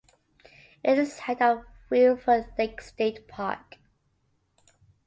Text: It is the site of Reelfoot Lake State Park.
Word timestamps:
It 0.83 0.97
is 0.97 1.09
the 1.17 1.21
site 1.21 1.41
of 1.43 1.63
Reelfoot 1.91 2.57
Lake 2.57 2.81
State 2.81 3.27
Park. 3.27 3.77